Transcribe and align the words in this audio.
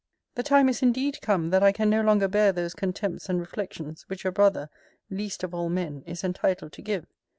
The 0.33 0.41
time 0.41 0.67
is 0.67 0.81
indeed 0.81 1.21
come 1.21 1.51
that 1.51 1.61
I 1.61 1.71
can 1.71 1.87
no 1.87 2.01
longer 2.01 2.27
bear 2.27 2.51
those 2.51 2.73
contempts 2.73 3.29
and 3.29 3.39
reflections 3.39 4.01
which 4.09 4.25
a 4.25 4.31
brother, 4.31 4.71
least 5.11 5.43
of 5.43 5.53
all 5.53 5.69
men, 5.69 6.01
is 6.07 6.23
entitled 6.23 6.71
to 6.73 6.81
give. 6.81 7.05